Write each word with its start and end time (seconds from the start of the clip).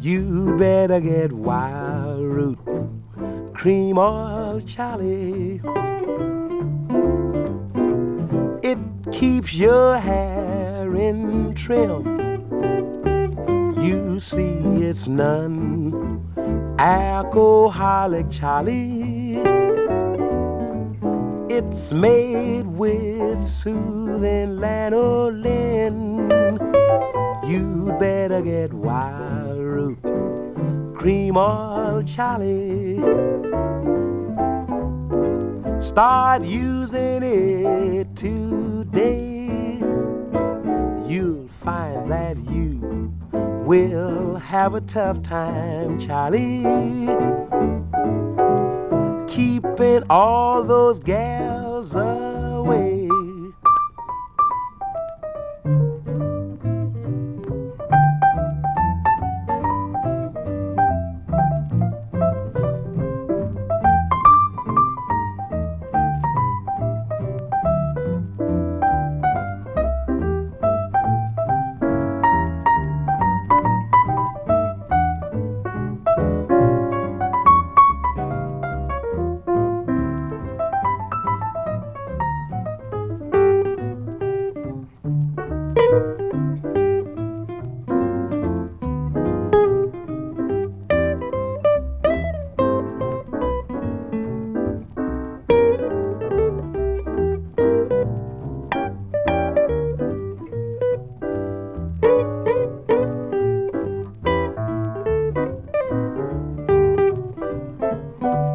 You 0.00 0.56
better 0.58 0.98
get 0.98 1.30
Wildroot, 1.30 2.58
cream 3.54 3.98
oil, 3.98 4.60
Charlie. 4.62 5.60
It 8.64 8.78
keeps 9.12 9.54
your 9.54 9.98
hair 9.98 10.92
in 10.96 11.54
trim. 11.54 12.02
You 13.80 14.18
see, 14.18 14.58
it's 14.82 15.06
none 15.06 16.01
alcoholic, 16.78 18.30
Charlie. 18.30 19.40
It's 21.48 21.92
made 21.92 22.66
with 22.66 23.44
soothing 23.44 24.56
lanolin. 24.56 26.28
You'd 27.46 27.98
better 27.98 28.40
get 28.40 28.70
Wildroot, 28.70 29.98
cream 30.96 31.36
oil, 31.36 32.02
Charlie. 32.04 32.98
Start 35.80 36.42
using 36.42 37.22
it 37.22 38.16
today. 38.16 39.31
You'll 41.12 41.46
find 41.62 42.10
that 42.10 42.38
you 42.50 43.12
will 43.66 44.36
have 44.36 44.72
a 44.72 44.80
tough 44.80 45.22
time, 45.22 45.98
Charlie. 45.98 46.62
Keeping 49.28 50.04
all 50.08 50.62
those 50.62 51.00
gals 51.00 51.94
away. 51.94 53.01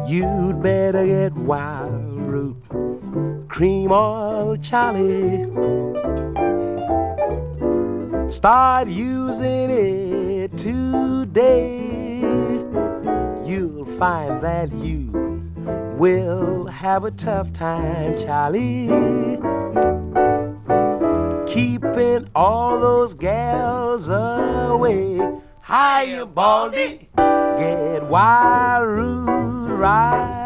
You'd 0.08 0.62
better 0.62 1.04
get 1.04 1.34
wild 1.34 1.92
root, 2.22 2.56
cream 3.50 3.92
oil, 3.92 4.56
Charlie. 4.56 5.44
Start 8.26 8.88
using 8.88 9.68
it 9.68 10.56
today. 10.56 12.20
You'll 13.44 13.84
find 13.98 14.40
that 14.40 14.72
you 14.72 15.10
will 15.98 16.64
have 16.68 17.04
a 17.04 17.10
tough 17.10 17.52
time, 17.52 18.18
Charlie. 18.18 18.86
Keeping 21.46 22.26
all 22.34 22.80
those 22.80 23.12
gals 23.12 24.08
away. 24.08 25.20
Hiya, 25.66 26.24
Baldy. 26.24 27.10
Get 27.14 28.04
wild 28.04 28.86
right 29.78 30.37